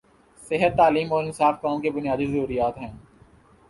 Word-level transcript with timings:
صحت، 0.49 0.77
تعلیم 0.77 1.13
اور 1.13 1.23
انصاف 1.23 1.61
قوم 1.61 1.81
کی 1.81 1.89
بنیادی 1.89 2.25
ضروریات 2.25 2.77
ہیں۔ 2.77 2.93